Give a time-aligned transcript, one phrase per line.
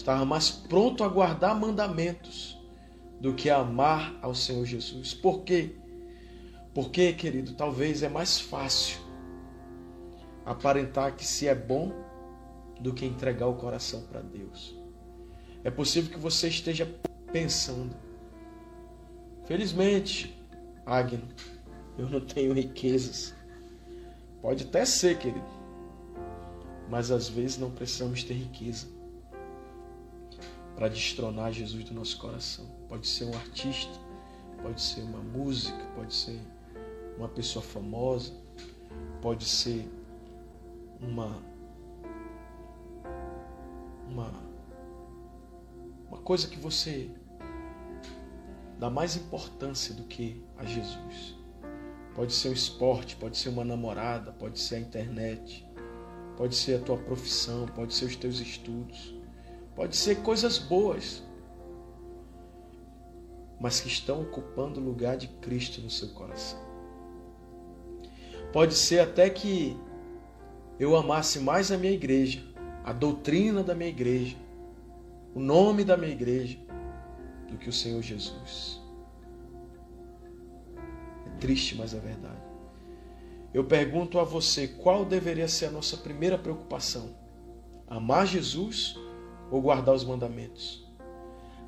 [0.00, 2.58] estava mais pronto a guardar mandamentos
[3.20, 5.12] do que a amar ao Senhor Jesus.
[5.14, 5.76] Por quê?
[6.74, 8.98] Porque, querido, talvez é mais fácil
[10.44, 11.92] aparentar que se é bom
[12.80, 14.74] do que entregar o coração para Deus.
[15.62, 16.88] É possível que você esteja
[17.30, 17.94] pensando,
[19.44, 20.34] felizmente,
[20.86, 21.28] Agno,
[21.98, 23.34] eu não tenho riquezas.
[24.40, 25.44] Pode até ser, querido,
[26.88, 28.99] mas às vezes não precisamos ter riqueza
[30.80, 32.64] para destronar Jesus do nosso coração.
[32.88, 33.92] Pode ser um artista,
[34.62, 36.40] pode ser uma música, pode ser
[37.18, 38.32] uma pessoa famosa,
[39.20, 39.86] pode ser
[40.98, 41.38] uma
[44.08, 44.32] uma
[46.08, 47.10] uma coisa que você
[48.78, 51.36] dá mais importância do que a Jesus.
[52.14, 55.68] Pode ser o esporte, pode ser uma namorada, pode ser a internet,
[56.38, 59.19] pode ser a tua profissão, pode ser os teus estudos,
[59.80, 61.22] pode ser coisas boas,
[63.58, 66.60] mas que estão ocupando o lugar de Cristo no seu coração.
[68.52, 69.74] Pode ser até que
[70.78, 72.44] eu amasse mais a minha igreja,
[72.84, 74.36] a doutrina da minha igreja,
[75.34, 76.58] o nome da minha igreja,
[77.48, 78.82] do que o Senhor Jesus.
[81.26, 82.42] É triste, mas é verdade.
[83.54, 87.16] Eu pergunto a você qual deveria ser a nossa primeira preocupação:
[87.88, 88.94] amar Jesus
[89.50, 90.86] ou guardar os mandamentos?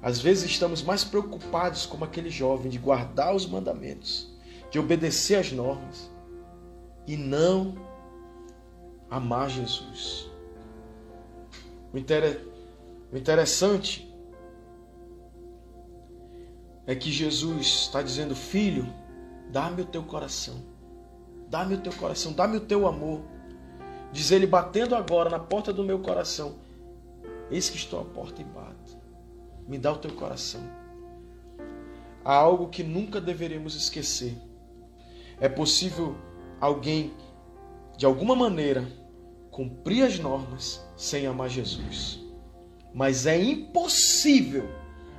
[0.02, 4.28] Às vezes estamos mais preocupados, como aquele jovem, de guardar os mandamentos,
[4.70, 6.10] de obedecer às normas
[7.06, 7.74] e não
[9.08, 10.28] amar Jesus.
[11.92, 14.10] O, interessante
[16.86, 18.92] é que Jesus está dizendo: Filho,
[19.50, 20.62] dá-me o teu coração,
[21.48, 23.20] dá-me o teu coração, dá-me o teu amor.
[24.10, 26.56] Diz ele, batendo agora na porta do meu coração:
[27.52, 28.96] Eis que estou à porta e bato.
[29.68, 30.62] Me dá o teu coração.
[32.24, 34.34] Há algo que nunca deveremos esquecer.
[35.38, 36.16] É possível
[36.58, 37.12] alguém,
[37.98, 38.90] de alguma maneira,
[39.50, 42.20] cumprir as normas sem amar Jesus.
[42.94, 44.66] Mas é impossível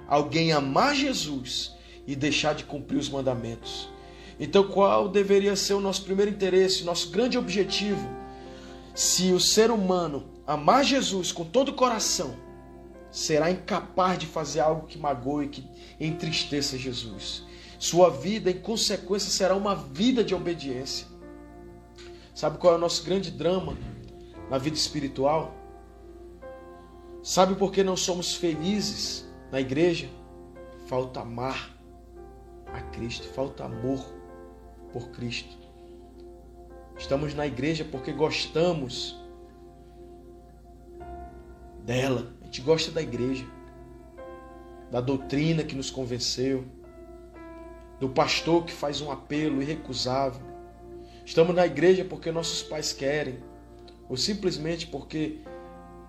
[0.08, 1.76] alguém amar Jesus
[2.08, 3.90] e deixar de cumprir os mandamentos.
[4.40, 8.10] Então, qual deveria ser o nosso primeiro interesse, nosso grande objetivo?
[8.96, 12.36] Se o ser humano amar Jesus com todo o coração,
[13.12, 15.68] será incapaz de fazer algo que magoe, que
[16.00, 17.44] entristeça Jesus.
[17.80, 21.08] Sua vida, em consequência, será uma vida de obediência.
[22.34, 23.78] Sabe qual é o nosso grande drama
[24.50, 25.54] na vida espiritual?
[27.22, 30.10] Sabe por que não somos felizes na igreja?
[30.88, 31.78] Falta amar
[32.74, 34.04] a Cristo, falta amor
[34.92, 35.56] por Cristo.
[36.98, 39.23] Estamos na igreja porque gostamos
[41.84, 43.46] dela, a gente gosta da igreja,
[44.92, 46.66] da doutrina que nos convenceu,
[48.00, 50.42] do pastor que faz um apelo irrecusável.
[51.26, 53.40] Estamos na igreja porque nossos pais querem,
[54.10, 55.40] ou simplesmente porque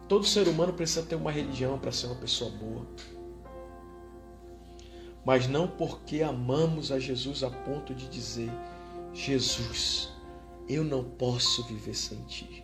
[0.07, 2.87] Todo ser humano precisa ter uma religião para ser uma pessoa boa.
[5.25, 8.51] Mas não porque amamos a Jesus a ponto de dizer:
[9.15, 10.13] Jesus,
[10.69, 12.64] eu não posso viver sem ti.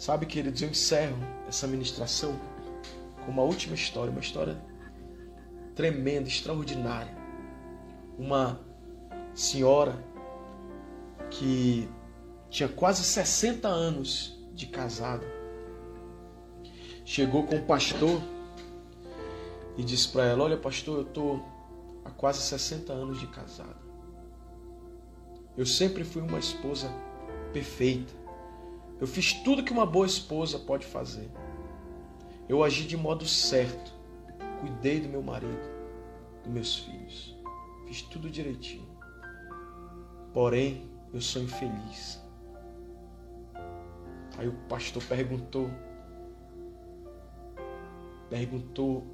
[0.00, 2.34] Sabe, queridos, eu encerro essa ministração
[3.22, 4.58] com uma última história, uma história
[5.74, 7.14] tremenda, extraordinária.
[8.18, 8.58] Uma
[9.34, 10.02] senhora
[11.28, 11.86] que
[12.48, 15.26] tinha quase 60 anos de casada
[17.04, 18.22] chegou com o pastor
[19.76, 21.44] e disse para ela: Olha, pastor, eu estou
[22.06, 23.76] há quase 60 anos de casada.
[25.58, 26.90] Eu sempre fui uma esposa
[27.52, 28.19] perfeita.
[29.00, 31.30] Eu fiz tudo que uma boa esposa pode fazer.
[32.48, 33.92] Eu agi de modo certo.
[34.60, 35.58] Cuidei do meu marido,
[36.42, 37.36] dos meus filhos.
[37.86, 38.88] Fiz tudo direitinho.
[40.34, 42.20] Porém, eu sou infeliz.
[44.36, 45.70] Aí o pastor perguntou:
[48.28, 49.06] perguntou,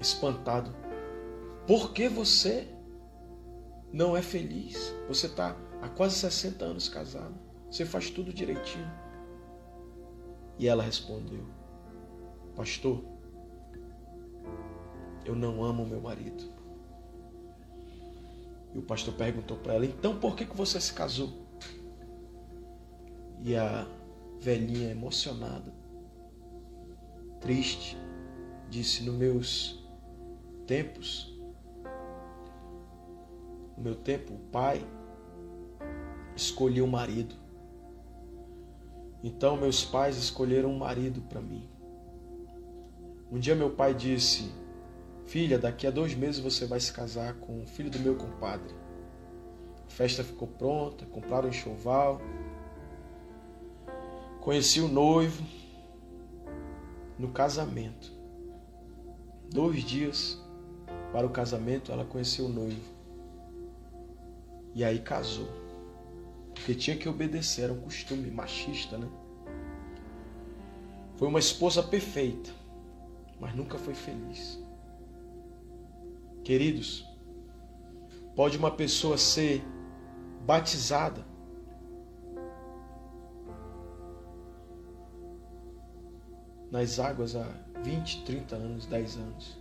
[0.00, 0.74] espantado:
[1.66, 2.68] Por que você
[3.92, 4.94] não é feliz?
[5.08, 7.34] Você está há quase 60 anos casado,
[7.74, 8.88] você faz tudo direitinho.
[10.56, 11.44] E ela respondeu:
[12.54, 13.04] Pastor,
[15.24, 16.44] eu não amo meu marido.
[18.72, 21.32] E o pastor perguntou para ela: Então por que, que você se casou?
[23.42, 23.88] E a
[24.40, 25.72] velhinha emocionada
[27.40, 27.98] triste,
[28.70, 29.84] disse: nos meus
[30.64, 31.36] tempos,
[33.76, 34.86] no meu tempo, o pai
[36.36, 37.43] escolheu um marido.
[39.26, 41.66] Então meus pais escolheram um marido para mim.
[43.32, 44.52] Um dia meu pai disse:
[45.24, 48.74] Filha, daqui a dois meses você vai se casar com o filho do meu compadre.
[49.86, 52.20] A festa ficou pronta, compraram enxoval.
[54.42, 55.42] Conheci o noivo
[57.18, 58.12] no casamento.
[59.50, 60.38] Dois dias
[61.12, 62.92] para o casamento, ela conheceu o noivo.
[64.74, 65.63] E aí casou.
[66.64, 69.06] Porque tinha que obedecer, era um costume machista, né?
[71.16, 72.50] Foi uma esposa perfeita,
[73.38, 74.58] mas nunca foi feliz.
[76.42, 77.06] Queridos,
[78.34, 79.62] pode uma pessoa ser
[80.46, 81.22] batizada
[86.70, 87.46] nas águas há
[87.82, 89.58] 20, 30 anos, 10 anos.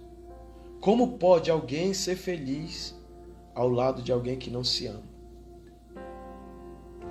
[0.80, 2.98] Como pode alguém ser feliz
[3.54, 5.13] ao lado de alguém que não se ama?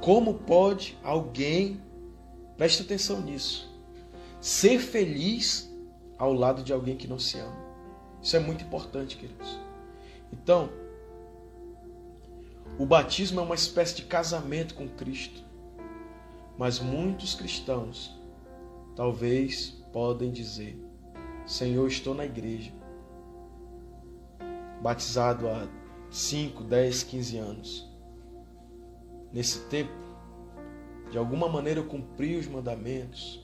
[0.03, 1.81] Como pode alguém,
[2.57, 3.73] preste atenção nisso,
[4.41, 5.73] ser feliz
[6.19, 7.57] ao lado de alguém que não se ama?
[8.21, 9.61] Isso é muito importante, queridos.
[10.33, 10.69] Então,
[12.81, 15.45] o batismo é uma espécie de casamento com Cristo.
[16.59, 18.21] Mas muitos cristãos
[18.97, 20.77] talvez podem dizer:
[21.47, 22.73] Senhor, estou na igreja,
[24.83, 25.69] batizado há
[26.11, 27.92] 5, 10, 15 anos.
[29.33, 29.91] Nesse tempo,
[31.11, 33.43] de alguma maneira eu cumpri os mandamentos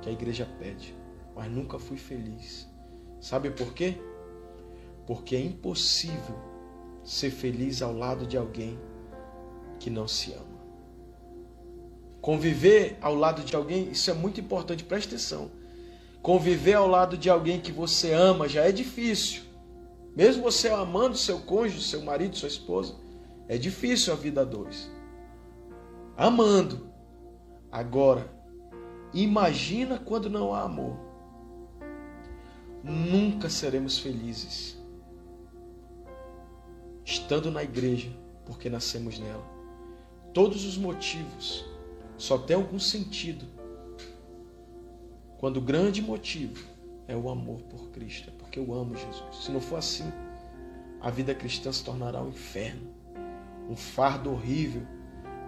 [0.00, 0.94] que a igreja pede,
[1.34, 2.68] mas nunca fui feliz.
[3.20, 3.96] Sabe por quê?
[5.04, 6.36] Porque é impossível
[7.02, 8.78] ser feliz ao lado de alguém
[9.80, 10.54] que não se ama.
[12.20, 15.50] Conviver ao lado de alguém, isso é muito importante, preste atenção.
[16.22, 19.42] Conviver ao lado de alguém que você ama já é difícil.
[20.16, 22.94] Mesmo você amando seu cônjuge, seu marido, sua esposa,
[23.48, 24.94] é difícil a vida a dois
[26.16, 26.88] amando.
[27.70, 28.30] Agora,
[29.12, 30.96] imagina quando não há amor.
[32.82, 34.78] Nunca seremos felizes
[37.04, 38.10] estando na igreja
[38.44, 39.44] porque nascemos nela.
[40.32, 41.64] Todos os motivos
[42.16, 43.46] só têm algum sentido
[45.38, 46.64] quando o grande motivo
[47.06, 49.44] é o amor por Cristo, é porque eu amo Jesus.
[49.44, 50.10] Se não for assim,
[51.00, 52.88] a vida cristã se tornará um inferno,
[53.68, 54.86] um fardo horrível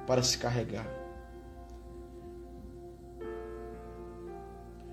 [0.06, 0.86] para se carregar.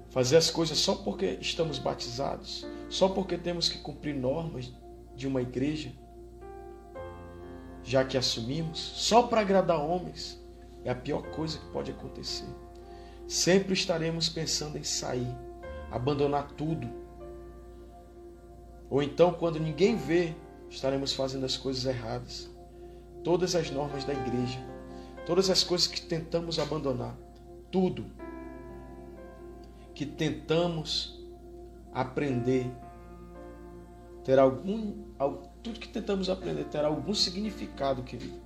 [0.09, 4.71] Fazer as coisas só porque estamos batizados, só porque temos que cumprir normas
[5.15, 5.91] de uma igreja,
[7.83, 10.39] já que assumimos, só para agradar homens,
[10.83, 12.47] é a pior coisa que pode acontecer.
[13.27, 15.35] Sempre estaremos pensando em sair,
[15.89, 16.87] abandonar tudo.
[18.89, 20.35] Ou então, quando ninguém vê,
[20.69, 22.51] estaremos fazendo as coisas erradas.
[23.23, 24.72] Todas as normas da igreja
[25.25, 27.17] todas as coisas que tentamos abandonar,
[27.71, 28.05] tudo
[29.93, 31.19] que tentamos
[31.93, 32.71] aprender
[34.23, 35.03] ter algum
[35.61, 38.41] tudo que tentamos aprender terá algum significado, querido.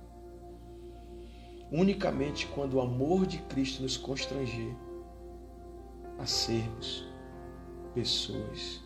[1.70, 4.74] Unicamente quando o amor de Cristo nos constranger
[6.18, 7.06] a sermos
[7.94, 8.82] pessoas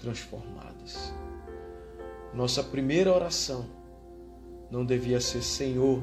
[0.00, 1.12] transformadas.
[2.34, 3.66] Nossa primeira oração
[4.70, 6.02] não devia ser Senhor,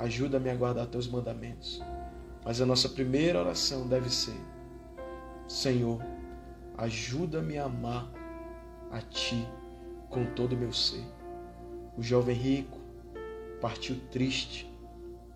[0.00, 1.80] ajuda-me a guardar teus mandamentos.
[2.44, 4.38] Mas a nossa primeira oração deve ser:
[5.46, 6.00] Senhor,
[6.76, 8.10] ajuda-me a amar
[8.90, 9.46] a Ti
[10.08, 11.04] com todo o meu ser.
[11.96, 12.78] O jovem rico
[13.60, 14.72] partiu triste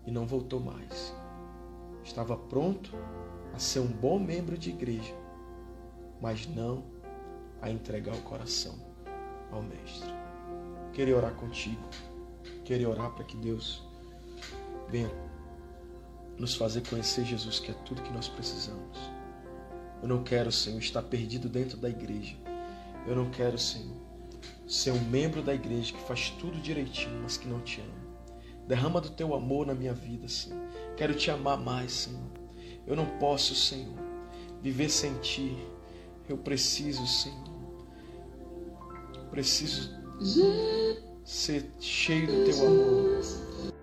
[0.05, 1.15] e não voltou mais.
[2.03, 2.91] Estava pronto
[3.53, 5.13] a ser um bom membro de igreja,
[6.19, 6.83] mas não
[7.61, 8.75] a entregar o coração
[9.51, 10.13] ao Mestre.
[10.91, 11.87] Queria orar contigo,
[12.63, 13.83] queria orar para que Deus
[14.89, 15.11] venha
[16.37, 18.97] nos fazer conhecer Jesus, que é tudo que nós precisamos.
[20.01, 22.35] Eu não quero, Senhor, estar perdido dentro da igreja.
[23.07, 23.95] Eu não quero, Senhor,
[24.67, 28.05] ser um membro da igreja que faz tudo direitinho, mas que não te ama.
[28.67, 30.59] Derrama do teu amor na minha vida, Senhor.
[30.97, 32.31] Quero te amar mais, Senhor.
[32.85, 33.95] Eu não posso, Senhor,
[34.61, 35.55] viver sem ti.
[36.27, 37.55] Eu preciso, Senhor.
[39.29, 39.91] Preciso
[41.23, 43.74] ser cheio do teu amor.